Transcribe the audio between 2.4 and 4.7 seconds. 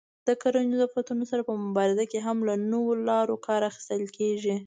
له نویو لارو کار اخیستل کېږي.